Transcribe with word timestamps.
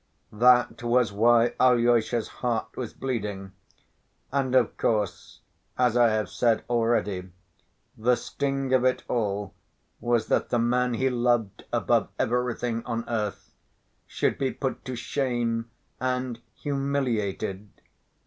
That 0.33 0.81
was 0.81 1.11
why 1.13 1.53
Alyosha's 1.59 2.27
heart 2.41 2.75
was 2.75 2.91
bleeding, 2.91 3.51
and, 4.31 4.55
of 4.55 4.75
course, 4.75 5.41
as 5.77 5.95
I 5.95 6.09
have 6.09 6.27
said 6.27 6.63
already, 6.67 7.29
the 7.95 8.15
sting 8.15 8.73
of 8.73 8.83
it 8.83 9.03
all 9.07 9.53
was 9.99 10.25
that 10.25 10.49
the 10.49 10.57
man 10.57 10.95
he 10.95 11.11
loved 11.11 11.65
above 11.71 12.09
everything 12.17 12.83
on 12.83 13.05
earth 13.07 13.53
should 14.07 14.39
be 14.39 14.49
put 14.51 14.83
to 14.85 14.95
shame 14.95 15.69
and 15.99 16.39
humiliated! 16.55 17.69